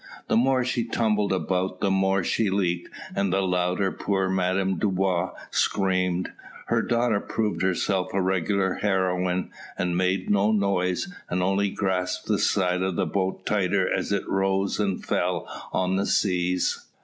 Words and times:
The 0.29 0.35
more 0.35 0.65
she 0.65 0.83
tumbled 0.83 1.31
about 1.31 1.79
the 1.79 1.91
more 1.91 2.23
she 2.23 2.49
leaked, 2.49 2.89
and 3.15 3.31
the 3.31 3.43
louder 3.43 3.91
poor 3.91 4.29
Madame 4.29 4.79
Dubois 4.79 5.29
screamed. 5.51 6.31
Her 6.69 6.81
daughter 6.81 7.19
proved 7.19 7.61
herself 7.61 8.09
a 8.11 8.19
regular 8.19 8.79
heroine, 8.81 9.51
and 9.77 9.95
made 9.95 10.27
no 10.27 10.51
noise, 10.51 11.07
and 11.29 11.43
only 11.43 11.69
grasped 11.69 12.25
the 12.25 12.39
side 12.39 12.81
of 12.81 12.95
the 12.95 13.05
boat 13.05 13.45
tighter 13.45 13.87
as 13.93 14.11
it 14.11 14.27
rose 14.27 14.79
and 14.79 15.05
fell 15.05 15.45
on 15.71 15.97
the 15.97 16.07
seas. 16.07 16.83